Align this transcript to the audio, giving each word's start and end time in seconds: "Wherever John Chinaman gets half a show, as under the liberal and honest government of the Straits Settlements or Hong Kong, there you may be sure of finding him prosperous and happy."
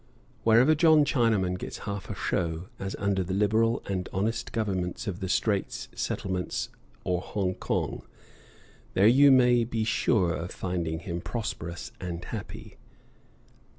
"Wherever 0.43 0.73
John 0.73 1.05
Chinaman 1.05 1.59
gets 1.59 1.77
half 1.85 2.09
a 2.09 2.15
show, 2.15 2.69
as 2.79 2.95
under 2.97 3.21
the 3.23 3.35
liberal 3.35 3.83
and 3.85 4.09
honest 4.11 4.51
government 4.51 5.05
of 5.05 5.19
the 5.19 5.29
Straits 5.29 5.89
Settlements 5.93 6.69
or 7.03 7.21
Hong 7.21 7.53
Kong, 7.53 8.01
there 8.95 9.05
you 9.05 9.31
may 9.31 9.63
be 9.63 9.83
sure 9.83 10.33
of 10.33 10.49
finding 10.49 11.01
him 11.01 11.21
prosperous 11.21 11.91
and 11.99 12.25
happy." 12.25 12.77